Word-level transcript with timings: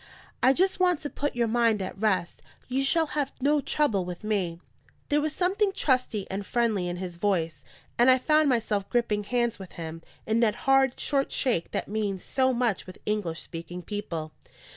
I 0.41 0.51
just 0.51 0.79
want 0.79 0.99
to 1.01 1.11
put 1.11 1.35
your 1.35 1.47
mind 1.47 1.79
at 1.79 1.95
rest: 1.95 2.41
you 2.67 2.83
shall 2.83 3.05
have 3.05 3.33
no 3.39 3.61
trouble 3.61 4.03
with 4.03 4.23
me." 4.23 4.59
There 5.09 5.21
was 5.21 5.31
something 5.31 5.71
trusty 5.71 6.25
and 6.31 6.43
friendly 6.43 6.87
in 6.87 6.95
his 6.97 7.17
voice; 7.17 7.63
and 7.99 8.09
I 8.09 8.17
found 8.17 8.49
myself 8.49 8.89
gripping 8.89 9.25
hands 9.25 9.59
with 9.59 9.73
him, 9.73 10.01
in 10.25 10.39
that 10.39 10.55
hard, 10.65 10.99
short 10.99 11.31
shake 11.31 11.69
that 11.69 11.87
means 11.87 12.23
so 12.23 12.51
much 12.51 12.87
with 12.87 12.97
English 13.05 13.41
speaking 13.43 13.83
people. 13.83 14.31